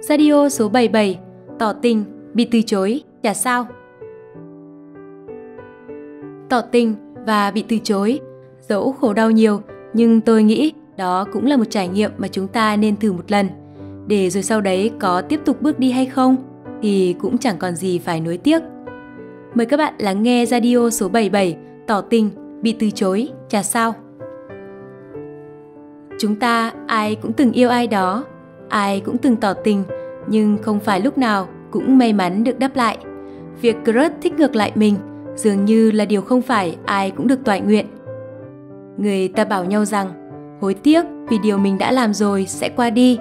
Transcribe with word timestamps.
Radio 0.00 0.48
số 0.48 0.68
77 0.68 1.18
Tỏ 1.58 1.72
tình, 1.72 2.04
bị 2.34 2.48
từ 2.50 2.62
chối, 2.62 3.02
chả 3.22 3.34
sao. 3.34 3.66
Tỏ 6.48 6.60
tình 6.60 6.94
và 7.26 7.50
bị 7.50 7.64
từ 7.68 7.78
chối 7.84 8.20
Dẫu 8.68 8.92
khổ 8.92 9.12
đau 9.12 9.30
nhiều 9.30 9.60
Nhưng 9.94 10.20
tôi 10.20 10.42
nghĩ 10.42 10.72
đó 10.96 11.26
cũng 11.32 11.46
là 11.46 11.56
một 11.56 11.64
trải 11.70 11.88
nghiệm 11.88 12.10
mà 12.18 12.28
chúng 12.28 12.48
ta 12.48 12.76
nên 12.76 12.96
thử 12.96 13.12
một 13.12 13.30
lần. 13.30 13.48
Để 14.06 14.30
rồi 14.30 14.42
sau 14.42 14.60
đấy 14.60 14.90
có 15.00 15.22
tiếp 15.22 15.40
tục 15.44 15.62
bước 15.62 15.78
đi 15.78 15.90
hay 15.90 16.06
không 16.06 16.36
Thì 16.82 17.14
cũng 17.18 17.38
chẳng 17.38 17.58
còn 17.58 17.74
gì 17.76 17.98
phải 17.98 18.20
nuối 18.20 18.36
tiếc. 18.36 18.62
Mời 19.54 19.66
các 19.66 19.76
bạn 19.76 19.94
lắng 19.98 20.22
nghe 20.22 20.46
radio 20.46 20.90
số 20.90 21.08
77 21.08 21.56
Tỏ 21.86 22.00
tình, 22.00 22.30
bị 22.62 22.72
từ 22.78 22.90
chối, 22.90 23.28
chả 23.48 23.62
sao. 23.62 23.94
Chúng 26.18 26.36
ta 26.36 26.72
ai 26.86 27.14
cũng 27.14 27.32
từng 27.32 27.52
yêu 27.52 27.68
ai 27.68 27.86
đó 27.86 28.24
ai 28.70 29.00
cũng 29.00 29.18
từng 29.18 29.36
tỏ 29.36 29.52
tình, 29.52 29.84
nhưng 30.26 30.58
không 30.62 30.80
phải 30.80 31.00
lúc 31.00 31.18
nào 31.18 31.48
cũng 31.70 31.98
may 31.98 32.12
mắn 32.12 32.44
được 32.44 32.58
đáp 32.58 32.76
lại. 32.76 32.98
Việc 33.60 33.76
crush 33.84 34.14
thích 34.22 34.32
ngược 34.38 34.56
lại 34.56 34.72
mình 34.74 34.96
dường 35.36 35.64
như 35.64 35.90
là 35.90 36.04
điều 36.04 36.22
không 36.22 36.42
phải 36.42 36.76
ai 36.84 37.10
cũng 37.10 37.26
được 37.26 37.44
toại 37.44 37.60
nguyện. 37.60 37.86
Người 38.96 39.28
ta 39.28 39.44
bảo 39.44 39.64
nhau 39.64 39.84
rằng, 39.84 40.08
hối 40.60 40.74
tiếc 40.74 41.04
vì 41.28 41.38
điều 41.38 41.58
mình 41.58 41.78
đã 41.78 41.92
làm 41.92 42.14
rồi 42.14 42.46
sẽ 42.46 42.68
qua 42.68 42.90
đi, 42.90 43.18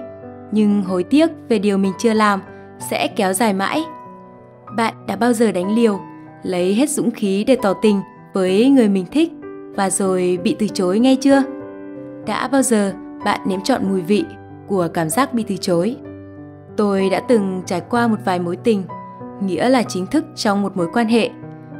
nhưng 0.51 0.81
hối 0.81 1.03
tiếc 1.03 1.29
về 1.49 1.59
điều 1.59 1.77
mình 1.77 1.93
chưa 1.99 2.13
làm 2.13 2.41
sẽ 2.89 3.07
kéo 3.07 3.33
dài 3.33 3.53
mãi. 3.53 3.83
Bạn 4.77 4.93
đã 5.07 5.15
bao 5.15 5.33
giờ 5.33 5.51
đánh 5.51 5.75
liều, 5.75 5.99
lấy 6.43 6.73
hết 6.73 6.89
dũng 6.89 7.11
khí 7.11 7.43
để 7.43 7.57
tỏ 7.61 7.73
tình 7.73 8.01
với 8.33 8.69
người 8.69 8.89
mình 8.89 9.05
thích 9.11 9.31
và 9.75 9.89
rồi 9.89 10.39
bị 10.43 10.55
từ 10.59 10.67
chối 10.67 10.99
ngay 10.99 11.15
chưa? 11.15 11.43
Đã 12.25 12.47
bao 12.47 12.61
giờ 12.61 12.93
bạn 13.25 13.39
nếm 13.47 13.61
trọn 13.61 13.89
mùi 13.89 14.01
vị 14.01 14.25
của 14.69 14.87
cảm 14.93 15.09
giác 15.09 15.33
bị 15.33 15.43
từ 15.47 15.55
chối. 15.57 15.95
Tôi 16.77 17.09
đã 17.09 17.19
từng 17.19 17.61
trải 17.65 17.81
qua 17.89 18.07
một 18.07 18.17
vài 18.25 18.39
mối 18.39 18.55
tình, 18.55 18.83
nghĩa 19.41 19.69
là 19.69 19.83
chính 19.83 20.05
thức 20.05 20.25
trong 20.35 20.61
một 20.61 20.77
mối 20.77 20.87
quan 20.93 21.07
hệ, 21.07 21.29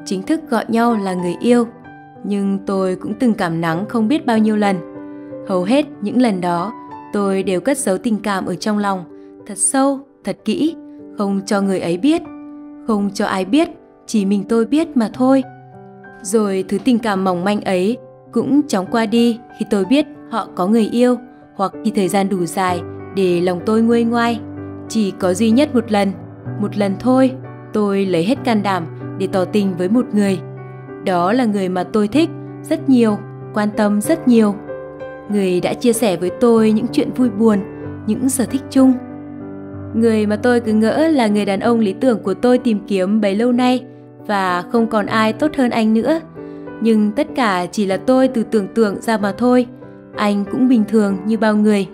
chính 0.06 0.24
thức 0.24 0.42
gọi 0.50 0.66
nhau 0.68 0.96
là 0.96 1.14
người 1.14 1.36
yêu, 1.40 1.68
nhưng 2.24 2.60
tôi 2.66 2.96
cũng 2.96 3.14
từng 3.20 3.34
cảm 3.34 3.62
nắng 3.62 3.86
không 3.90 4.08
biết 4.08 4.26
bao 4.26 4.38
nhiêu 4.38 4.56
lần. 4.56 4.76
Hầu 5.48 5.64
hết 5.64 5.86
những 6.02 6.22
lần 6.22 6.42
đó, 6.42 6.74
tôi 7.14 7.44
đều 7.44 7.62
cất 7.62 7.78
giấu 7.78 7.98
tình 7.98 8.18
cảm 8.18 8.46
ở 8.46 8.56
trong 8.56 8.78
lòng, 8.78 9.04
thật 9.46 9.58
sâu, 9.58 10.00
thật 10.24 10.38
kỹ, 10.46 10.76
không 11.18 11.42
cho 11.46 11.62
người 11.62 11.80
ấy 11.80 11.98
biết, 11.98 12.22
không 12.88 13.10
cho 13.14 13.26
ai 13.26 13.46
biết, 13.46 13.70
chỉ 14.06 14.26
mình 14.26 14.44
tôi 14.50 14.66
biết 14.66 14.98
mà 14.98 15.10
thôi. 15.14 15.44
Rồi 16.22 16.64
thứ 16.68 16.78
tình 16.84 17.00
cảm 17.00 17.24
mỏng 17.24 17.44
manh 17.44 17.62
ấy 17.62 17.98
cũng 18.32 18.62
chóng 18.68 18.86
qua 18.92 19.06
đi 19.06 19.40
khi 19.60 19.66
tôi 19.70 19.86
biết 19.86 20.06
họ 20.30 20.48
có 20.56 20.68
người 20.68 20.90
yêu 20.92 21.18
hoặc 21.60 21.74
khi 21.84 21.92
thời 21.96 22.08
gian 22.08 22.30
đủ 22.30 22.46
dài 22.46 22.82
để 23.16 23.42
lòng 23.42 23.60
tôi 23.66 23.82
nguôi 23.82 24.04
ngoai. 24.04 24.40
Chỉ 24.90 25.12
có 25.12 25.34
duy 25.34 25.52
nhất 25.52 25.76
một 25.76 25.92
lần, 25.92 26.12
một 26.60 26.78
lần 26.78 26.96
thôi, 27.00 27.32
tôi 27.74 28.06
lấy 28.06 28.24
hết 28.24 28.38
can 28.44 28.64
đảm 28.64 28.86
để 29.18 29.28
tỏ 29.28 29.46
tình 29.46 29.78
với 29.78 29.90
một 29.90 30.06
người. 30.14 30.40
Đó 31.06 31.34
là 31.34 31.46
người 31.46 31.70
mà 31.70 31.84
tôi 31.84 32.08
thích 32.08 32.30
rất 32.64 32.90
nhiều, 32.90 33.18
quan 33.54 33.70
tâm 33.78 34.02
rất 34.02 34.28
nhiều. 34.28 34.56
Người 35.30 35.62
đã 35.62 35.74
chia 35.74 35.94
sẻ 35.94 36.18
với 36.18 36.30
tôi 36.30 36.72
những 36.72 36.88
chuyện 36.92 37.14
vui 37.14 37.30
buồn, 37.30 37.60
những 38.08 38.30
sở 38.30 38.46
thích 38.46 38.64
chung. 38.70 38.94
Người 39.94 40.26
mà 40.26 40.36
tôi 40.36 40.60
cứ 40.60 40.74
ngỡ 40.74 41.08
là 41.08 41.28
người 41.28 41.46
đàn 41.46 41.60
ông 41.60 41.80
lý 41.80 41.94
tưởng 41.94 42.24
của 42.24 42.34
tôi 42.34 42.58
tìm 42.58 42.80
kiếm 42.88 43.22
bấy 43.22 43.36
lâu 43.36 43.52
nay 43.52 43.86
và 44.28 44.64
không 44.72 44.88
còn 44.88 45.06
ai 45.06 45.34
tốt 45.34 45.52
hơn 45.58 45.70
anh 45.70 45.94
nữa. 45.94 46.20
Nhưng 46.82 47.12
tất 47.12 47.28
cả 47.36 47.66
chỉ 47.72 47.86
là 47.86 47.98
tôi 47.98 48.28
từ 48.28 48.44
tưởng 48.44 48.68
tượng 48.68 49.02
ra 49.02 49.18
mà 49.18 49.34
thôi– 49.38 49.68
anh 50.16 50.46
cũng 50.52 50.68
bình 50.68 50.84
thường 50.88 51.18
như 51.26 51.38
bao 51.38 51.56
người. 51.56 51.88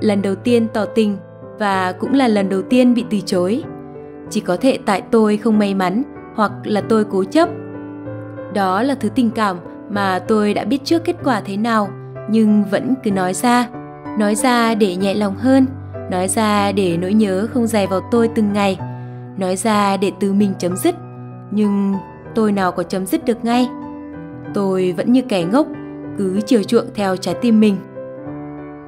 Lần 0.00 0.22
đầu 0.22 0.34
tiên 0.34 0.66
tỏ 0.72 0.84
tình 0.84 1.16
và 1.58 1.92
cũng 1.92 2.12
là 2.14 2.28
lần 2.28 2.48
đầu 2.48 2.62
tiên 2.62 2.94
bị 2.94 3.04
từ 3.10 3.20
chối. 3.20 3.64
Chỉ 4.30 4.40
có 4.40 4.56
thể 4.56 4.78
tại 4.86 5.00
tôi 5.00 5.36
không 5.36 5.58
may 5.58 5.74
mắn 5.74 6.02
hoặc 6.34 6.52
là 6.64 6.80
tôi 6.80 7.04
cố 7.04 7.24
chấp. 7.24 7.48
Đó 8.54 8.82
là 8.82 8.94
thứ 8.94 9.08
tình 9.08 9.30
cảm 9.30 9.56
mà 9.90 10.18
tôi 10.18 10.54
đã 10.54 10.64
biết 10.64 10.84
trước 10.84 11.04
kết 11.04 11.16
quả 11.24 11.40
thế 11.40 11.56
nào, 11.56 11.88
nhưng 12.30 12.64
vẫn 12.70 12.94
cứ 13.04 13.10
nói 13.10 13.34
ra. 13.34 13.68
Nói 14.18 14.34
ra 14.34 14.74
để 14.74 14.96
nhẹ 14.96 15.14
lòng 15.14 15.34
hơn, 15.34 15.66
nói 16.10 16.28
ra 16.28 16.72
để 16.72 16.96
nỗi 16.96 17.14
nhớ 17.14 17.46
không 17.54 17.66
dày 17.66 17.86
vào 17.86 18.00
tôi 18.10 18.28
từng 18.28 18.52
ngày. 18.52 18.78
Nói 19.38 19.56
ra 19.56 19.96
để 19.96 20.12
từ 20.20 20.32
mình 20.32 20.52
chấm 20.58 20.76
dứt, 20.76 20.94
nhưng 21.50 21.94
tôi 22.34 22.52
nào 22.52 22.72
có 22.72 22.82
chấm 22.82 23.06
dứt 23.06 23.24
được 23.24 23.44
ngay? 23.44 23.68
Tôi 24.54 24.94
vẫn 24.96 25.12
như 25.12 25.22
kẻ 25.22 25.44
ngốc 25.44 25.66
cứ 26.18 26.40
chiều 26.46 26.62
chuộng 26.62 26.86
theo 26.94 27.16
trái 27.16 27.34
tim 27.34 27.60
mình. 27.60 27.76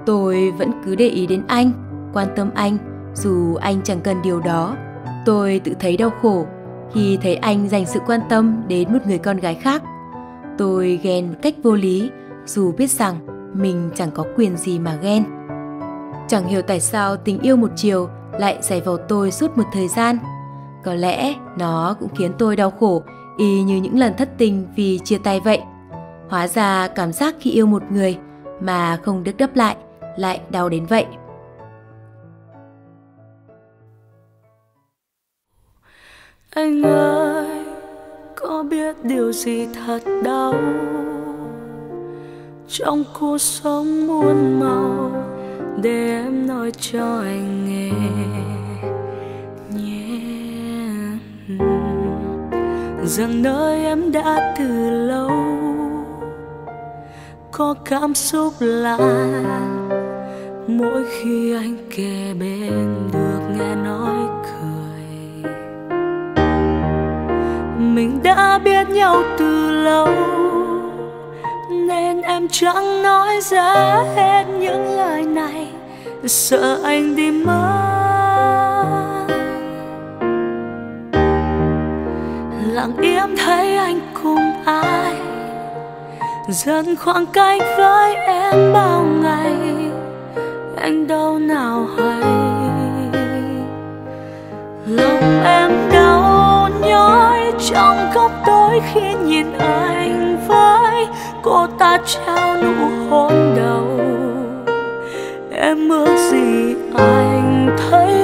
Tôi 0.06 0.52
vẫn 0.58 0.70
cứ 0.84 0.94
để 0.94 1.08
ý 1.08 1.26
đến 1.26 1.42
anh, 1.48 1.72
quan 2.12 2.28
tâm 2.36 2.50
anh, 2.54 2.78
dù 3.14 3.54
anh 3.54 3.80
chẳng 3.84 4.00
cần 4.00 4.22
điều 4.22 4.40
đó. 4.40 4.76
Tôi 5.24 5.60
tự 5.64 5.72
thấy 5.80 5.96
đau 5.96 6.10
khổ 6.22 6.46
khi 6.92 7.18
thấy 7.22 7.34
anh 7.36 7.68
dành 7.68 7.86
sự 7.86 8.00
quan 8.06 8.20
tâm 8.28 8.62
đến 8.68 8.92
một 8.92 8.98
người 9.06 9.18
con 9.18 9.36
gái 9.36 9.54
khác. 9.54 9.82
Tôi 10.58 11.00
ghen 11.02 11.34
cách 11.42 11.54
vô 11.62 11.72
lý, 11.72 12.10
dù 12.46 12.72
biết 12.72 12.90
rằng 12.90 13.16
mình 13.54 13.90
chẳng 13.94 14.10
có 14.14 14.24
quyền 14.36 14.56
gì 14.56 14.78
mà 14.78 14.98
ghen. 15.02 15.24
Chẳng 16.28 16.46
hiểu 16.46 16.62
tại 16.62 16.80
sao 16.80 17.16
tình 17.16 17.38
yêu 17.38 17.56
một 17.56 17.70
chiều 17.76 18.08
lại 18.38 18.58
dày 18.60 18.80
vào 18.80 18.96
tôi 18.96 19.30
suốt 19.30 19.58
một 19.58 19.64
thời 19.72 19.88
gian. 19.88 20.18
Có 20.84 20.94
lẽ 20.94 21.34
nó 21.58 21.96
cũng 22.00 22.08
khiến 22.14 22.32
tôi 22.38 22.56
đau 22.56 22.70
khổ 22.70 23.02
y 23.36 23.62
như 23.62 23.76
những 23.76 23.98
lần 23.98 24.14
thất 24.18 24.38
tình 24.38 24.66
vì 24.76 25.00
chia 25.04 25.18
tay 25.18 25.40
vậy. 25.40 25.62
Hóa 26.28 26.48
ra 26.48 26.88
cảm 26.88 27.12
giác 27.12 27.34
khi 27.40 27.50
yêu 27.50 27.66
một 27.66 27.82
người 27.90 28.18
mà 28.60 28.98
không 29.02 29.24
được 29.24 29.36
đáp 29.36 29.56
lại 29.56 29.76
lại 30.16 30.40
đau 30.50 30.68
đến 30.68 30.86
vậy. 30.86 31.06
Anh 36.50 36.82
ơi, 36.82 37.64
có 38.36 38.62
biết 38.62 38.96
điều 39.02 39.32
gì 39.32 39.68
thật 39.86 40.00
đau? 40.24 40.54
Trong 42.68 43.04
cuộc 43.20 43.38
sống 43.38 44.06
muôn 44.06 44.60
màu 44.60 45.10
để 45.82 46.08
em 46.08 46.46
nói 46.46 46.70
cho 46.70 47.18
anh 47.20 47.66
nghe. 47.68 47.90
Nhé. 49.70 50.20
Rằng 53.04 53.42
nơi 53.42 53.84
em 53.84 54.12
đã 54.12 54.54
từ 54.58 54.90
lâu 54.90 55.45
có 57.58 57.74
cảm 57.84 58.14
xúc 58.14 58.54
lạ. 58.60 58.96
Mỗi 60.66 61.04
khi 61.10 61.54
anh 61.54 61.76
kề 61.96 62.34
bên 62.40 63.10
được 63.12 63.40
nghe 63.58 63.74
nói 63.74 64.16
cười. 64.42 65.52
Mình 67.78 68.20
đã 68.22 68.58
biết 68.58 68.88
nhau 68.88 69.22
từ 69.38 69.70
lâu, 69.70 70.08
nên 71.70 72.22
em 72.22 72.48
chẳng 72.50 73.02
nói 73.02 73.40
ra 73.40 74.02
hết 74.16 74.44
những 74.60 74.96
lời 74.96 75.22
này. 75.22 75.68
Sợ 76.26 76.80
anh 76.84 77.16
đi 77.16 77.30
mất. 77.30 79.26
Lặng 82.72 82.96
im 83.00 83.36
thấy 83.36 83.76
anh 83.76 84.00
cùng 84.22 84.52
ai 84.64 85.05
dần 86.48 86.96
khoảng 86.96 87.26
cách 87.26 87.62
với 87.78 88.14
em 88.14 88.72
bao 88.72 89.02
ngày, 89.02 89.56
anh 90.76 91.06
đâu 91.06 91.38
nào 91.38 91.86
hay. 91.96 92.20
Lòng 94.86 95.44
em 95.44 95.70
đau 95.92 96.68
nhói 96.80 97.52
trong 97.70 97.96
góc 98.14 98.30
tối 98.46 98.80
khi 98.92 99.14
nhìn 99.24 99.46
anh 99.58 100.36
với 100.48 101.06
cô 101.42 101.66
ta 101.78 101.98
trao 102.06 102.56
nụ 102.62 103.08
hôn 103.10 103.54
đầu. 103.56 104.00
Em 105.50 105.88
ước 105.88 106.16
gì 106.30 106.74
anh 106.96 107.76
thấy 107.90 108.15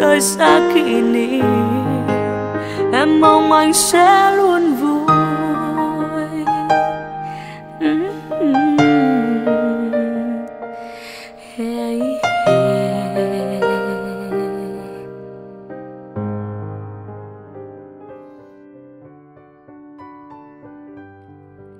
rời 0.00 0.20
xa 0.20 0.70
kỷ 0.74 1.00
niệm. 1.00 1.44
Em 2.92 3.20
mong 3.20 3.52
anh 3.52 3.72
sẽ 3.72 4.36
luôn 4.36 4.74
vui. 4.74 5.06
Ừ, 7.80 8.04
ừ. 8.30 8.52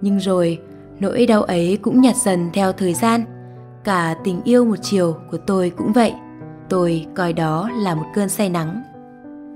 Nhưng 0.00 0.18
rồi, 0.20 0.58
nỗi 1.00 1.26
đau 1.26 1.42
ấy 1.42 1.78
cũng 1.82 2.00
nhạt 2.00 2.16
dần 2.16 2.50
theo 2.52 2.72
thời 2.72 2.94
gian. 2.94 3.24
Cả 3.84 4.14
tình 4.24 4.40
yêu 4.44 4.64
một 4.64 4.76
chiều 4.82 5.16
của 5.30 5.38
tôi 5.46 5.72
cũng 5.76 5.92
vậy 5.92 6.12
tôi 6.70 7.06
coi 7.16 7.32
đó 7.32 7.70
là 7.82 7.94
một 7.94 8.06
cơn 8.14 8.28
say 8.28 8.48
nắng 8.48 8.82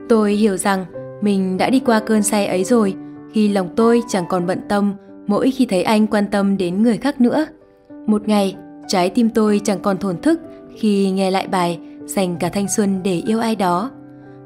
tôi 0.08 0.32
hiểu 0.32 0.56
rằng 0.56 0.84
Mình 1.24 1.56
đã 1.56 1.70
đi 1.70 1.80
qua 1.80 2.00
cơn 2.00 2.22
say 2.22 2.46
ấy 2.46 2.64
rồi, 2.64 2.94
khi 3.32 3.48
lòng 3.48 3.68
tôi 3.76 4.02
chẳng 4.08 4.24
còn 4.28 4.46
bận 4.46 4.60
tâm 4.68 4.94
mỗi 5.26 5.50
khi 5.50 5.66
thấy 5.66 5.82
anh 5.82 6.06
quan 6.06 6.26
tâm 6.26 6.56
đến 6.56 6.82
người 6.82 6.96
khác 6.96 7.20
nữa. 7.20 7.46
Một 8.06 8.28
ngày, 8.28 8.56
trái 8.88 9.10
tim 9.10 9.30
tôi 9.30 9.60
chẳng 9.64 9.80
còn 9.80 9.98
thổn 9.98 10.20
thức 10.20 10.40
khi 10.76 11.10
nghe 11.10 11.30
lại 11.30 11.48
bài 11.48 11.78
dành 12.06 12.36
cả 12.40 12.48
thanh 12.48 12.66
xuân 12.68 13.00
để 13.04 13.22
yêu 13.26 13.40
ai 13.40 13.56
đó. 13.56 13.90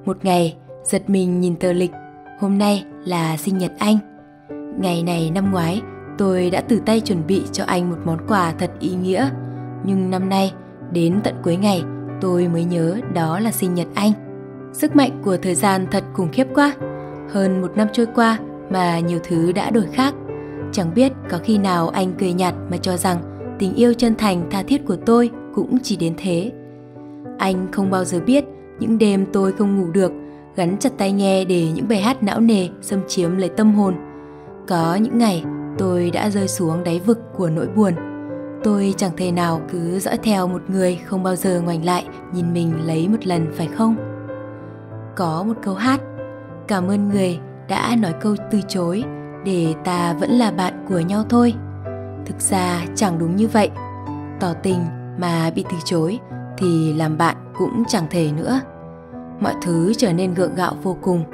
Một 0.04 0.24
ngày, 0.24 0.56
giật 0.84 1.10
mình 1.10 1.40
nhìn 1.40 1.56
tờ 1.56 1.72
lịch, 1.72 1.90
hôm 2.40 2.58
nay 2.58 2.84
là 3.04 3.36
sinh 3.36 3.58
nhật 3.58 3.72
anh. 3.78 3.98
Ngày 4.80 5.02
này 5.02 5.30
năm 5.34 5.52
ngoái, 5.52 5.82
tôi 6.18 6.50
đã 6.50 6.60
từ 6.60 6.80
tay 6.86 7.00
chuẩn 7.00 7.26
bị 7.26 7.42
cho 7.52 7.64
anh 7.64 7.90
một 7.90 7.96
món 8.04 8.18
quà 8.28 8.52
thật 8.58 8.70
ý 8.80 8.94
nghĩa. 8.94 9.28
Nhưng 9.84 10.10
năm 10.10 10.28
nay, 10.28 10.52
đến 10.92 11.20
tận 11.24 11.34
cuối 11.42 11.56
ngày, 11.56 11.82
tôi 12.20 12.48
mới 12.48 12.64
nhớ 12.64 12.96
đó 13.14 13.40
là 13.40 13.52
sinh 13.52 13.74
nhật 13.74 13.88
anh. 13.94 14.12
Sức 14.72 14.96
mạnh 14.96 15.22
của 15.24 15.36
thời 15.36 15.54
gian 15.54 15.86
thật 15.90 16.04
khủng 16.12 16.28
khiếp 16.32 16.46
quá. 16.54 16.74
Hơn 17.30 17.60
một 17.60 17.76
năm 17.76 17.88
trôi 17.92 18.06
qua 18.14 18.38
mà 18.70 18.98
nhiều 18.98 19.18
thứ 19.28 19.52
đã 19.52 19.70
đổi 19.70 19.86
khác. 19.92 20.14
Chẳng 20.72 20.94
biết 20.94 21.12
có 21.30 21.38
khi 21.44 21.58
nào 21.58 21.88
anh 21.88 22.12
cười 22.18 22.32
nhạt 22.32 22.54
mà 22.70 22.76
cho 22.76 22.96
rằng 22.96 23.18
tình 23.58 23.74
yêu 23.74 23.94
chân 23.94 24.14
thành 24.14 24.48
tha 24.50 24.62
thiết 24.62 24.86
của 24.86 24.96
tôi 24.96 25.30
cũng 25.54 25.78
chỉ 25.82 25.96
đến 25.96 26.14
thế. 26.18 26.52
Anh 27.38 27.66
không 27.72 27.90
bao 27.90 28.04
giờ 28.04 28.20
biết 28.26 28.44
những 28.80 28.98
đêm 28.98 29.26
tôi 29.32 29.52
không 29.52 29.78
ngủ 29.78 29.90
được, 29.92 30.12
gắn 30.56 30.76
chặt 30.78 30.90
tai 30.98 31.12
nghe 31.12 31.44
để 31.44 31.68
những 31.74 31.88
bài 31.88 32.00
hát 32.00 32.22
não 32.22 32.40
nề 32.40 32.68
xâm 32.80 33.00
chiếm 33.08 33.36
lấy 33.36 33.48
tâm 33.48 33.74
hồn. 33.74 33.94
Có 34.68 34.94
những 34.94 35.18
ngày 35.18 35.44
tôi 35.78 36.10
đã 36.10 36.30
rơi 36.30 36.48
xuống 36.48 36.84
đáy 36.84 37.00
vực 37.06 37.18
của 37.36 37.50
nỗi 37.50 37.66
buồn. 37.76 37.92
Tôi 38.64 38.94
chẳng 38.96 39.16
thể 39.16 39.32
nào 39.32 39.60
cứ 39.72 39.98
dõi 39.98 40.18
theo 40.22 40.48
một 40.48 40.62
người 40.68 40.98
không 41.06 41.22
bao 41.22 41.36
giờ 41.36 41.60
ngoảnh 41.60 41.84
lại 41.84 42.06
nhìn 42.32 42.52
mình 42.52 42.86
lấy 42.86 43.08
một 43.08 43.26
lần 43.26 43.52
phải 43.54 43.66
không? 43.66 43.96
Có 45.16 45.44
một 45.46 45.54
câu 45.62 45.74
hát, 45.74 46.00
cảm 46.68 46.88
ơn 46.88 47.08
người 47.08 47.38
đã 47.68 47.96
nói 47.96 48.14
câu 48.20 48.36
từ 48.50 48.60
chối 48.68 49.04
để 49.44 49.74
ta 49.84 50.12
vẫn 50.12 50.30
là 50.30 50.50
bạn 50.50 50.84
của 50.88 50.98
nhau 50.98 51.24
thôi. 51.28 51.54
Thực 52.26 52.40
ra 52.40 52.84
chẳng 52.94 53.18
đúng 53.18 53.36
như 53.36 53.48
vậy. 53.48 53.70
Tỏ 54.40 54.52
tình 54.62 54.78
mà 55.18 55.50
bị 55.54 55.64
từ 55.70 55.76
chối 55.84 56.18
thì 56.58 56.92
làm 56.92 57.18
bạn 57.18 57.36
cũng 57.58 57.82
chẳng 57.88 58.06
thể 58.10 58.30
nữa. 58.36 58.60
Mọi 59.40 59.54
thứ 59.62 59.92
trở 59.96 60.12
nên 60.12 60.34
gượng 60.34 60.54
gạo 60.54 60.74
vô 60.82 60.96
cùng. 61.02 61.24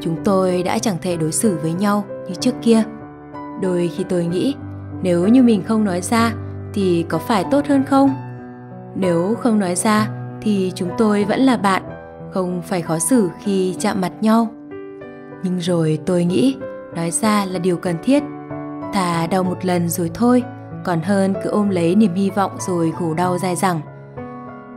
Chúng 0.00 0.16
tôi 0.24 0.62
đã 0.62 0.78
chẳng 0.78 0.96
thể 1.02 1.16
đối 1.16 1.32
xử 1.32 1.58
với 1.62 1.72
nhau 1.72 2.04
như 2.28 2.34
trước 2.34 2.54
kia. 2.62 2.82
Đôi 3.62 3.90
khi 3.96 4.04
tôi 4.08 4.24
nghĩ, 4.24 4.54
nếu 5.02 5.28
như 5.28 5.42
mình 5.42 5.62
không 5.62 5.84
nói 5.84 6.00
ra 6.00 6.32
thì 6.74 7.04
có 7.08 7.18
phải 7.18 7.44
tốt 7.50 7.66
hơn 7.66 7.84
không? 7.84 8.14
Nếu 8.94 9.34
không 9.40 9.58
nói 9.58 9.74
ra 9.74 10.08
thì 10.40 10.72
chúng 10.74 10.90
tôi 10.98 11.24
vẫn 11.24 11.40
là 11.40 11.56
bạn, 11.56 11.82
không 12.32 12.62
phải 12.62 12.82
khó 12.82 12.98
xử 12.98 13.30
khi 13.44 13.76
chạm 13.78 14.00
mặt 14.00 14.12
nhau. 14.20 14.48
Nhưng 15.42 15.58
rồi 15.58 15.98
tôi 16.06 16.24
nghĩ, 16.24 16.56
nói 16.94 17.10
ra 17.10 17.44
là 17.44 17.58
điều 17.58 17.76
cần 17.76 17.96
thiết. 18.02 18.22
Thà 18.92 19.26
đau 19.26 19.42
một 19.42 19.64
lần 19.64 19.88
rồi 19.88 20.10
thôi, 20.14 20.42
còn 20.84 21.00
hơn 21.00 21.34
cứ 21.44 21.50
ôm 21.50 21.70
lấy 21.70 21.94
niềm 21.94 22.14
hy 22.14 22.30
vọng 22.30 22.52
rồi 22.58 22.92
khổ 22.98 23.14
đau 23.14 23.38
dài 23.38 23.56
dẳng. 23.56 23.80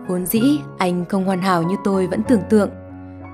Vốn 0.08 0.26
dĩ 0.26 0.60
anh 0.78 1.06
không 1.06 1.26
hoàn 1.26 1.42
hảo 1.42 1.64
như 1.64 1.76
tôi 1.84 2.08
vẫn 2.08 2.24
tưởng 2.24 2.42
tượng. 2.50 2.70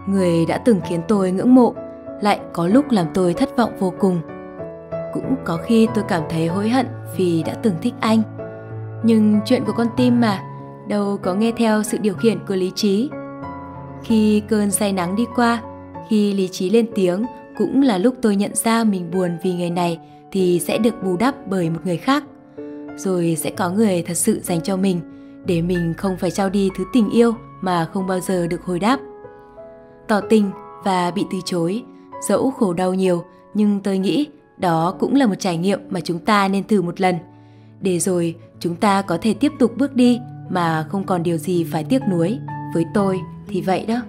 Người 0.07 0.45
đã 0.45 0.57
từng 0.57 0.81
khiến 0.87 1.01
tôi 1.07 1.31
ngưỡng 1.31 1.55
mộ, 1.55 1.73
lại 2.21 2.39
có 2.53 2.67
lúc 2.67 2.91
làm 2.91 3.07
tôi 3.13 3.33
thất 3.33 3.57
vọng 3.57 3.71
vô 3.79 3.93
cùng. 3.99 4.21
Cũng 5.13 5.35
có 5.45 5.57
khi 5.57 5.87
tôi 5.95 6.03
cảm 6.07 6.23
thấy 6.29 6.47
hối 6.47 6.69
hận 6.69 6.87
vì 7.17 7.43
đã 7.43 7.53
từng 7.53 7.75
thích 7.81 7.93
anh. 7.99 8.38
Nhưng 9.03 9.39
chuyện 9.45 9.63
của 9.65 9.73
con 9.73 9.87
tim 9.97 10.21
mà, 10.21 10.43
đâu 10.87 11.17
có 11.23 11.33
nghe 11.33 11.51
theo 11.57 11.83
sự 11.83 11.97
điều 11.97 12.13
khiển 12.13 12.37
của 12.47 12.55
lý 12.55 12.71
trí. 12.75 13.09
Khi 14.03 14.41
cơn 14.49 14.71
say 14.71 14.93
nắng 14.93 15.15
đi 15.15 15.25
qua, 15.35 15.61
khi 16.09 16.33
lý 16.33 16.47
trí 16.47 16.69
lên 16.69 16.85
tiếng 16.95 17.25
cũng 17.57 17.81
là 17.81 17.97
lúc 17.97 18.15
tôi 18.21 18.35
nhận 18.35 18.55
ra 18.55 18.83
mình 18.83 19.11
buồn 19.11 19.37
vì 19.43 19.53
người 19.53 19.69
này 19.69 19.99
thì 20.31 20.59
sẽ 20.59 20.77
được 20.77 21.03
bù 21.03 21.17
đắp 21.17 21.35
bởi 21.47 21.69
một 21.69 21.79
người 21.83 21.97
khác. 21.97 22.23
Rồi 22.95 23.35
sẽ 23.39 23.49
có 23.49 23.69
người 23.69 24.03
thật 24.07 24.13
sự 24.13 24.39
dành 24.43 24.61
cho 24.61 24.77
mình 24.77 25.01
để 25.45 25.61
mình 25.61 25.93
không 25.97 26.17
phải 26.17 26.31
trao 26.31 26.49
đi 26.49 26.69
thứ 26.77 26.83
tình 26.93 27.09
yêu 27.09 27.33
mà 27.61 27.85
không 27.93 28.07
bao 28.07 28.19
giờ 28.19 28.47
được 28.47 28.63
hồi 28.65 28.79
đáp. 28.79 28.99
Tỏ 30.07 30.21
tình 30.29 30.51
và 30.83 31.11
bị 31.11 31.25
từ 31.31 31.37
chối, 31.45 31.83
dẫu 32.27 32.51
khổ 32.51 32.73
đau 32.73 32.93
nhiều 32.93 33.23
nhưng 33.53 33.79
tôi 33.79 33.97
nghĩ 33.97 34.27
đó 34.57 34.95
cũng 34.99 35.15
là 35.15 35.27
một 35.27 35.35
trải 35.39 35.57
nghiệm 35.57 35.79
mà 35.89 35.99
chúng 36.01 36.19
ta 36.19 36.47
nên 36.47 36.63
thử 36.63 36.81
một 36.81 37.01
lần. 37.01 37.15
Để 37.81 37.99
rồi, 37.99 38.35
chúng 38.59 38.75
ta 38.75 39.01
có 39.01 39.17
thể 39.21 39.33
tiếp 39.33 39.51
tục 39.59 39.71
bước 39.77 39.95
đi, 39.95 40.19
mà 40.49 40.85
không 40.89 41.05
còn 41.05 41.23
điều 41.23 41.37
gì 41.37 41.63
phải 41.63 41.83
tiếc 41.83 42.01
nuối. 42.11 42.39
Với 42.73 42.85
tôi 42.93 43.19
thì 43.47 43.61
vậy 43.61 43.85
đó. 43.85 44.01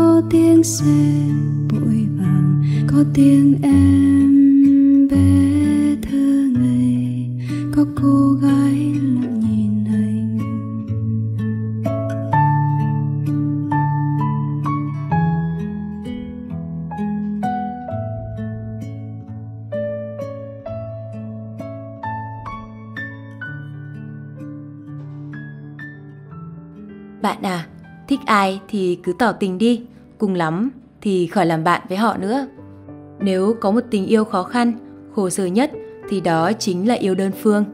Có 0.00 0.22
tiếng 0.30 0.64
xe 0.64 1.24
bụi 1.70 2.06
vàng 2.18 2.62
có 2.86 3.04
tiếng 3.14 3.62
em 3.62 5.08
bé 5.10 5.96
thơ 6.02 6.50
ngây 6.54 7.28
có 7.76 7.84
cô 8.02 8.32
gái 8.32 8.59
ai 28.30 28.60
thì 28.68 28.98
cứ 29.02 29.12
tỏ 29.18 29.32
tình 29.32 29.58
đi, 29.58 29.82
cùng 30.18 30.34
lắm 30.34 30.70
thì 31.00 31.26
khỏi 31.26 31.46
làm 31.46 31.64
bạn 31.64 31.82
với 31.88 31.98
họ 31.98 32.16
nữa. 32.16 32.46
Nếu 33.20 33.54
có 33.60 33.70
một 33.70 33.80
tình 33.90 34.06
yêu 34.06 34.24
khó 34.24 34.42
khăn, 34.42 34.72
khổ 35.14 35.30
sở 35.30 35.46
nhất 35.46 35.70
thì 36.08 36.20
đó 36.20 36.52
chính 36.52 36.88
là 36.88 36.94
yêu 36.94 37.14
đơn 37.14 37.32
phương. 37.42 37.64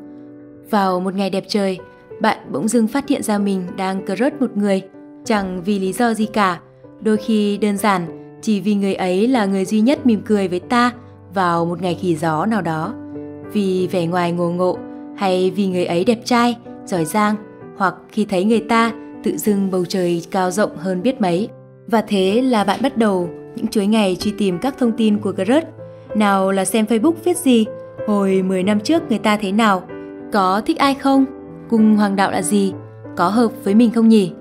Vào 0.71 1.01
một 1.01 1.15
ngày 1.15 1.31
đẹp 1.31 1.45
trời, 1.49 1.79
bạn 2.21 2.39
bỗng 2.53 2.69
dưng 2.69 2.87
phát 2.87 3.09
hiện 3.09 3.23
ra 3.23 3.39
mình 3.39 3.63
đang 3.77 4.07
crush 4.07 4.41
một 4.41 4.57
người, 4.57 4.83
chẳng 5.25 5.63
vì 5.65 5.79
lý 5.79 5.93
do 5.93 6.15
gì 6.15 6.27
cả. 6.27 6.61
Đôi 7.01 7.17
khi 7.17 7.57
đơn 7.59 7.77
giản, 7.77 8.07
chỉ 8.43 8.61
vì 8.61 8.75
người 8.75 8.95
ấy 8.95 9.29
là 9.29 9.47
người 9.47 9.65
duy 9.65 9.81
nhất 9.81 10.07
mỉm 10.07 10.23
cười 10.27 10.49
với 10.49 10.61
ta 10.61 10.93
vào 11.35 11.65
một 11.65 11.83
ngày 11.83 11.95
khỉ 11.95 12.17
gió 12.17 12.47
nào 12.47 12.63
đó. 12.63 12.95
Vì 13.53 13.89
vẻ 13.93 14.07
ngoài 14.07 14.33
ngồ 14.33 14.51
ngộ, 14.51 14.79
hay 15.17 15.51
vì 15.51 15.67
người 15.67 15.85
ấy 15.85 16.05
đẹp 16.05 16.19
trai, 16.25 16.57
giỏi 16.85 17.05
giang, 17.05 17.37
hoặc 17.77 17.95
khi 18.09 18.25
thấy 18.25 18.45
người 18.45 18.61
ta 18.61 18.93
tự 19.27 19.37
dưng 19.37 19.71
bầu 19.71 19.85
trời 19.85 20.23
cao 20.31 20.51
rộng 20.51 20.77
hơn 20.77 21.03
biết 21.03 21.21
mấy. 21.21 21.49
Và 21.87 22.03
thế 22.09 22.43
là 22.43 22.65
bạn 22.65 22.81
bắt 22.83 22.97
đầu 22.97 23.29
những 23.57 23.67
chuỗi 23.67 23.87
ngày 23.87 24.17
truy 24.21 24.33
tìm 24.39 24.59
các 24.59 24.79
thông 24.79 24.93
tin 24.93 25.19
của 25.19 25.33
crush. 25.33 25.67
Nào 26.15 26.53
là 26.53 26.65
xem 26.65 26.85
Facebook 26.85 27.13
viết 27.25 27.37
gì, 27.37 27.65
hồi 28.07 28.43
10 28.43 28.63
năm 28.63 28.81
trước 28.81 29.03
người 29.09 29.19
ta 29.19 29.37
thế 29.37 29.53
nào, 29.53 29.83
có 30.33 30.63
thích 30.67 30.79
ai 30.79 30.95
không, 30.95 31.25
cùng 31.71 31.97
hoàng 31.97 32.17
đạo 32.17 32.31
là 32.31 32.43
gì, 32.43 32.73
có 33.17 33.29
hợp 33.29 33.53
với 33.65 33.75
mình 33.75 33.91
không 33.91 34.09
nhỉ? 34.09 34.33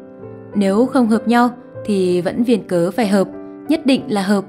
Nếu 0.55 0.85
không 0.85 1.07
hợp 1.07 1.27
nhau 1.27 1.49
thì 1.85 2.21
vẫn 2.21 2.43
viền 2.43 2.67
cớ 2.67 2.91
phải 2.91 3.07
hợp, 3.07 3.27
nhất 3.69 3.85
định 3.85 4.01
là 4.07 4.21
hợp. 4.21 4.45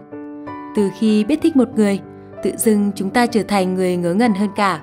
Từ 0.77 0.91
khi 0.99 1.25
biết 1.25 1.39
thích 1.43 1.57
một 1.57 1.69
người, 1.77 2.01
tự 2.43 2.51
dưng 2.57 2.91
chúng 2.95 3.11
ta 3.11 3.27
trở 3.27 3.43
thành 3.43 3.75
người 3.75 3.97
ngớ 3.97 4.15
ngẩn 4.15 4.35
hơn 4.35 4.49
cả. 4.57 4.81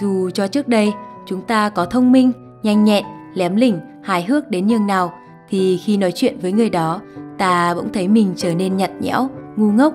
Dù 0.00 0.30
cho 0.30 0.46
trước 0.46 0.68
đây 0.68 0.92
chúng 1.26 1.42
ta 1.42 1.68
có 1.68 1.84
thông 1.84 2.12
minh, 2.12 2.32
nhanh 2.62 2.84
nhẹn, 2.84 3.04
lém 3.36 3.56
lỉnh, 3.56 3.80
hài 4.02 4.24
hước 4.24 4.50
đến 4.50 4.66
nhường 4.66 4.86
nào 4.86 5.12
thì 5.48 5.76
khi 5.84 5.96
nói 5.96 6.12
chuyện 6.12 6.38
với 6.42 6.52
người 6.52 6.70
đó, 6.70 7.00
ta 7.38 7.74
bỗng 7.74 7.92
thấy 7.92 8.08
mình 8.08 8.32
trở 8.36 8.54
nên 8.54 8.76
nhạt 8.76 8.90
nhẽo, 9.00 9.28
ngu 9.56 9.70
ngốc. 9.70 9.94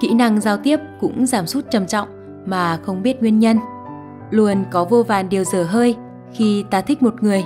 Kỹ 0.00 0.14
năng 0.14 0.40
giao 0.40 0.56
tiếp 0.56 0.80
cũng 1.00 1.26
giảm 1.26 1.46
sút 1.46 1.70
trầm 1.70 1.86
trọng 1.86 2.08
mà 2.46 2.78
không 2.82 3.02
biết 3.02 3.20
nguyên 3.20 3.38
nhân. 3.38 3.58
Luôn 4.30 4.64
có 4.70 4.84
vô 4.84 5.02
vàn 5.02 5.28
điều 5.28 5.44
dở 5.44 5.64
hơi 5.64 5.96
khi 6.32 6.64
ta 6.70 6.80
thích 6.80 7.02
một 7.02 7.22
người. 7.22 7.44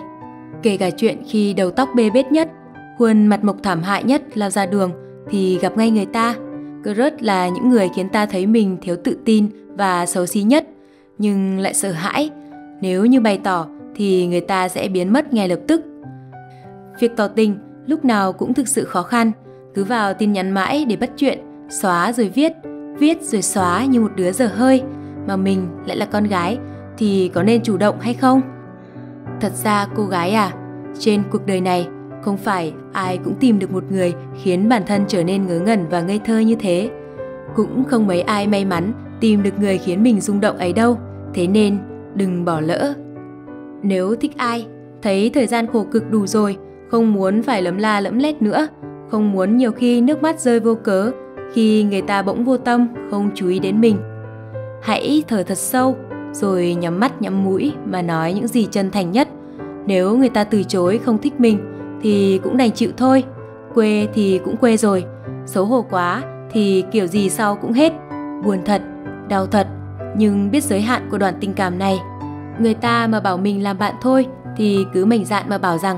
Kể 0.62 0.76
cả 0.76 0.90
chuyện 0.90 1.22
khi 1.28 1.54
đầu 1.54 1.70
tóc 1.70 1.88
bê 1.94 2.10
bết 2.10 2.32
nhất, 2.32 2.50
khuôn 2.98 3.26
mặt 3.26 3.44
mộc 3.44 3.56
thảm 3.62 3.82
hại 3.82 4.04
nhất 4.04 4.22
lao 4.34 4.50
ra 4.50 4.66
đường 4.66 4.92
thì 5.30 5.58
gặp 5.58 5.76
ngay 5.76 5.90
người 5.90 6.06
ta. 6.06 6.34
Crush 6.82 7.22
là 7.22 7.48
những 7.48 7.68
người 7.68 7.88
khiến 7.94 8.08
ta 8.08 8.26
thấy 8.26 8.46
mình 8.46 8.76
thiếu 8.82 8.96
tự 9.04 9.18
tin 9.24 9.48
và 9.76 10.06
xấu 10.06 10.26
xí 10.26 10.42
nhất, 10.42 10.68
nhưng 11.18 11.58
lại 11.58 11.74
sợ 11.74 11.92
hãi. 11.92 12.30
Nếu 12.80 13.06
như 13.06 13.20
bày 13.20 13.38
tỏ 13.44 13.66
thì 13.96 14.26
người 14.26 14.40
ta 14.40 14.68
sẽ 14.68 14.88
biến 14.88 15.12
mất 15.12 15.34
ngay 15.34 15.48
lập 15.48 15.60
tức. 15.68 15.82
Việc 17.00 17.16
tỏ 17.16 17.28
tình 17.28 17.58
lúc 17.86 18.04
nào 18.04 18.32
cũng 18.32 18.54
thực 18.54 18.68
sự 18.68 18.84
khó 18.84 19.02
khăn, 19.02 19.32
cứ 19.74 19.84
vào 19.84 20.14
tin 20.14 20.32
nhắn 20.32 20.50
mãi 20.50 20.84
để 20.88 20.96
bắt 20.96 21.10
chuyện, 21.16 21.38
xóa 21.68 22.12
rồi 22.12 22.28
viết, 22.28 22.52
viết 22.98 23.22
rồi 23.22 23.42
xóa 23.42 23.84
như 23.84 24.00
một 24.00 24.12
đứa 24.16 24.32
dở 24.32 24.46
hơi, 24.46 24.82
mà 25.26 25.36
mình 25.36 25.68
lại 25.86 25.96
là 25.96 26.06
con 26.06 26.24
gái 26.24 26.58
thì 26.98 27.30
có 27.34 27.42
nên 27.42 27.62
chủ 27.62 27.76
động 27.76 28.00
hay 28.00 28.14
không? 28.14 28.40
Thật 29.40 29.52
ra 29.52 29.86
cô 29.96 30.06
gái 30.06 30.30
à, 30.30 30.52
trên 30.98 31.22
cuộc 31.30 31.46
đời 31.46 31.60
này 31.60 31.88
không 32.22 32.36
phải 32.36 32.72
ai 32.92 33.18
cũng 33.18 33.34
tìm 33.40 33.58
được 33.58 33.72
một 33.72 33.84
người 33.90 34.14
khiến 34.42 34.68
bản 34.68 34.82
thân 34.86 35.04
trở 35.08 35.24
nên 35.24 35.46
ngớ 35.46 35.58
ngẩn 35.58 35.88
và 35.88 36.00
ngây 36.00 36.20
thơ 36.24 36.38
như 36.38 36.54
thế. 36.54 36.90
Cũng 37.54 37.84
không 37.84 38.06
mấy 38.06 38.20
ai 38.20 38.46
may 38.46 38.64
mắn 38.64 38.92
tìm 39.20 39.42
được 39.42 39.58
người 39.58 39.78
khiến 39.78 40.02
mình 40.02 40.20
rung 40.20 40.40
động 40.40 40.56
ấy 40.56 40.72
đâu. 40.72 40.98
Thế 41.34 41.46
nên 41.46 41.78
đừng 42.14 42.44
bỏ 42.44 42.60
lỡ. 42.60 42.94
Nếu 43.82 44.14
thích 44.14 44.32
ai, 44.36 44.66
thấy 45.02 45.30
thời 45.34 45.46
gian 45.46 45.66
khổ 45.66 45.86
cực 45.92 46.10
đủ 46.10 46.26
rồi, 46.26 46.56
không 46.90 47.12
muốn 47.12 47.42
phải 47.42 47.62
lấm 47.62 47.76
la 47.76 48.00
lẫm 48.00 48.18
lét 48.18 48.42
nữa, 48.42 48.68
không 49.10 49.32
muốn 49.32 49.56
nhiều 49.56 49.72
khi 49.72 50.00
nước 50.00 50.22
mắt 50.22 50.40
rơi 50.40 50.60
vô 50.60 50.74
cớ 50.74 51.10
khi 51.52 51.82
người 51.82 52.02
ta 52.02 52.22
bỗng 52.22 52.44
vô 52.44 52.56
tâm 52.56 52.88
không 53.10 53.30
chú 53.34 53.48
ý 53.48 53.58
đến 53.58 53.80
mình. 53.80 53.96
Hãy 54.82 55.22
thở 55.28 55.42
thật 55.42 55.58
sâu 55.58 55.96
rồi 56.32 56.74
nhắm 56.74 57.00
mắt 57.00 57.22
nhắm 57.22 57.44
mũi 57.44 57.72
mà 57.84 58.02
nói 58.02 58.32
những 58.32 58.46
gì 58.46 58.68
chân 58.70 58.90
thành 58.90 59.12
nhất. 59.12 59.28
Nếu 59.86 60.16
người 60.16 60.28
ta 60.28 60.44
từ 60.44 60.62
chối 60.62 61.00
không 61.04 61.18
thích 61.18 61.40
mình 61.40 61.58
thì 62.02 62.40
cũng 62.42 62.56
đành 62.56 62.70
chịu 62.70 62.90
thôi. 62.96 63.24
Quê 63.74 64.08
thì 64.14 64.40
cũng 64.44 64.56
quê 64.56 64.76
rồi, 64.76 65.04
xấu 65.46 65.64
hổ 65.64 65.84
quá 65.90 66.22
thì 66.50 66.84
kiểu 66.92 67.06
gì 67.06 67.28
sau 67.28 67.56
cũng 67.56 67.72
hết. 67.72 67.92
Buồn 68.44 68.58
thật, 68.64 68.82
đau 69.28 69.46
thật, 69.46 69.66
nhưng 70.16 70.50
biết 70.50 70.64
giới 70.64 70.80
hạn 70.80 71.08
của 71.10 71.18
đoạn 71.18 71.34
tình 71.40 71.54
cảm 71.54 71.78
này. 71.78 71.98
Người 72.58 72.74
ta 72.74 73.06
mà 73.06 73.20
bảo 73.20 73.36
mình 73.36 73.62
làm 73.62 73.78
bạn 73.78 73.94
thôi 74.02 74.26
thì 74.56 74.86
cứ 74.92 75.04
mình 75.04 75.24
dạn 75.24 75.44
mà 75.48 75.58
bảo 75.58 75.78
rằng 75.78 75.96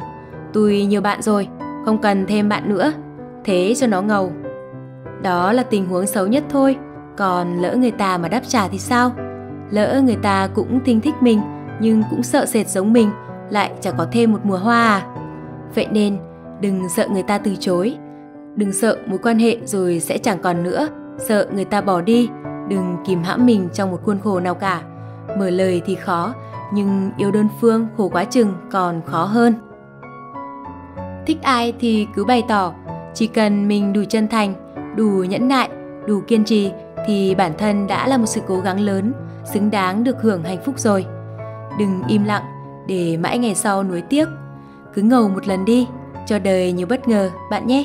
tôi 0.53 0.87
nhiều 0.89 1.01
bạn 1.01 1.23
rồi, 1.23 1.49
không 1.85 1.99
cần 1.99 2.27
thêm 2.27 2.49
bạn 2.49 2.69
nữa. 2.69 2.93
Thế 3.45 3.75
cho 3.77 3.87
nó 3.87 4.03
ngầu. 4.03 4.33
Đó 5.23 5.53
là 5.53 5.63
tình 5.63 5.87
huống 5.87 6.07
xấu 6.07 6.27
nhất 6.27 6.45
thôi, 6.51 6.77
còn 7.17 7.57
lỡ 7.59 7.77
người 7.77 7.91
ta 7.91 8.19
mà 8.19 8.29
đáp 8.29 8.41
trả 8.49 8.69
thì 8.69 8.79
sao? 8.79 9.13
Lỡ 9.71 10.03
người 10.05 10.17
ta 10.23 10.49
cũng 10.55 10.81
tinh 10.85 11.01
thích 11.01 11.15
mình 11.21 11.41
nhưng 11.81 12.03
cũng 12.11 12.23
sợ 12.23 12.47
sệt 12.47 12.69
giống 12.69 12.93
mình, 12.93 13.11
lại 13.51 13.73
chẳng 13.81 13.95
có 13.99 14.07
thêm 14.13 14.33
một 14.33 14.39
mùa 14.45 14.59
hoa 14.59 14.87
à? 14.87 15.07
Vậy 15.75 15.87
nên, 15.91 16.19
đừng 16.61 16.89
sợ 16.97 17.09
người 17.13 17.23
ta 17.23 17.39
từ 17.39 17.55
chối. 17.61 17.97
Đừng 18.57 18.73
sợ 18.73 18.97
mối 19.07 19.19
quan 19.19 19.39
hệ 19.39 19.57
rồi 19.65 20.01
sẽ 20.01 20.19
chẳng 20.19 20.39
còn 20.43 20.63
nữa, 20.63 20.89
sợ 21.19 21.47
người 21.55 21.65
ta 21.65 21.81
bỏ 21.81 22.01
đi, 22.01 22.29
đừng 22.69 22.97
kìm 23.07 23.23
hãm 23.23 23.47
mình 23.47 23.69
trong 23.73 23.91
một 23.91 24.01
khuôn 24.05 24.19
khổ 24.25 24.41
nào 24.41 24.55
cả. 24.55 24.81
Mở 25.39 25.51
lời 25.51 25.83
thì 25.87 25.95
khó, 25.95 26.35
nhưng 26.73 27.11
yêu 27.17 27.31
đơn 27.31 27.49
phương 27.61 27.87
khổ 27.97 28.09
quá 28.09 28.25
chừng 28.25 28.55
còn 28.71 29.01
khó 29.07 29.25
hơn. 29.25 29.55
Thích 31.27 31.39
ai 31.43 31.73
thì 31.81 32.07
cứ 32.15 32.25
bày 32.25 32.43
tỏ, 32.49 32.73
chỉ 33.15 33.27
cần 33.27 33.69
mình 33.69 33.93
đủ 33.93 34.01
chân 34.09 34.29
thành, 34.29 34.55
đủ 34.97 35.25
nhẫn 35.29 35.49
nại, 35.49 35.71
đủ 36.07 36.21
kiên 36.27 36.45
trì 36.45 36.71
thì 37.07 37.35
bản 37.35 37.53
thân 37.59 37.87
đã 37.87 38.09
là 38.09 38.19
một 38.19 38.27
sự 38.27 38.41
cố 38.47 38.61
gắng 38.61 38.81
lớn, 38.81 39.13
xứng 39.45 39.71
đáng 39.71 40.05
được 40.05 40.23
hưởng 40.23 40.43
hạnh 40.43 40.63
phúc 40.65 40.79
rồi. 40.79 41.07
Đừng 41.79 42.03
im 42.09 42.25
lặng 42.25 42.43
để 42.89 43.17
mãi 43.17 43.39
ngày 43.39 43.55
sau 43.55 43.85
nuối 43.85 44.03
tiếc. 44.03 44.29
Cứ 44.95 45.03
ngầu 45.03 45.29
một 45.29 45.49
lần 45.49 45.65
đi, 45.65 45.87
cho 46.27 46.39
đời 46.39 46.73
nhiều 46.73 46.87
bất 46.87 47.09
ngờ 47.09 47.31
bạn 47.51 47.67
nhé. 47.67 47.85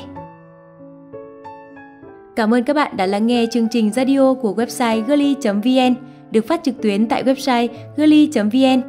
Cảm 2.36 2.54
ơn 2.54 2.64
các 2.64 2.76
bạn 2.76 2.96
đã 2.96 3.06
lắng 3.06 3.26
nghe 3.26 3.46
chương 3.52 3.68
trình 3.70 3.92
radio 3.92 4.34
của 4.34 4.54
website 4.54 5.04
girly.vn 5.04 5.94
được 6.34 6.48
phát 6.48 6.60
trực 6.64 6.82
tuyến 6.82 7.08
tại 7.08 7.24
website 7.24 7.68
girly.vn. 7.96 8.82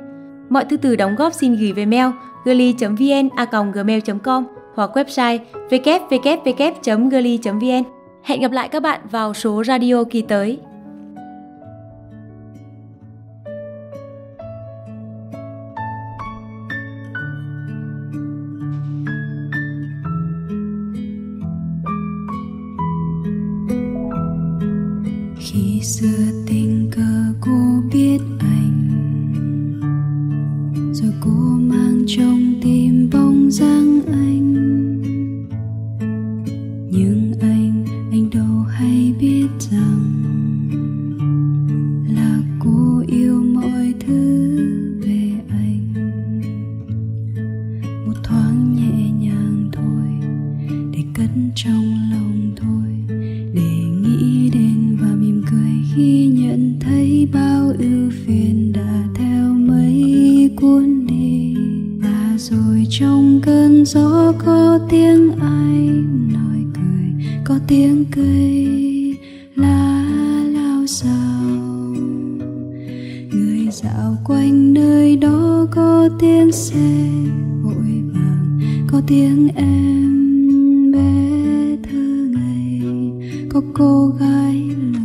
Mọi 0.49 0.65
thư 0.65 0.77
từ 0.77 0.95
đóng 0.95 1.15
góp 1.15 1.33
xin 1.33 1.55
gửi 1.55 1.71
về 1.71 1.85
mail 1.85 2.07
girly.vn@gmail.com 2.45 4.43
hoặc 4.75 4.97
website 4.97 5.39
www.girly.vn. 5.69 7.83
Hẹn 8.23 8.41
gặp 8.41 8.51
lại 8.51 8.67
các 8.67 8.83
bạn 8.83 9.01
vào 9.11 9.33
số 9.33 9.63
radio 9.63 10.03
kỳ 10.03 10.21
tới. 10.21 10.59
cơn 63.85 64.03
gió 64.03 64.33
có 64.45 64.79
tiếng 64.89 65.31
ai 65.39 65.89
nói 66.33 66.65
cười, 66.73 67.27
có 67.45 67.59
tiếng 67.67 68.05
cây 68.11 69.17
lá 69.55 70.05
lao 70.47 70.87
xào 70.87 71.43
người 73.31 73.67
dạo 73.71 74.17
quanh 74.25 74.73
nơi 74.73 75.17
đó 75.17 75.67
có 75.71 76.09
tiếng 76.19 76.51
xe 76.51 77.09
vội 77.63 78.01
vàng, 78.13 78.59
có 78.91 79.01
tiếng 79.07 79.49
em 79.55 80.91
bé 80.91 81.77
thơ 81.83 82.27
ngây, 82.29 82.81
có 83.49 83.61
cô 83.73 84.07
gái 84.07 84.63
là 84.93 85.04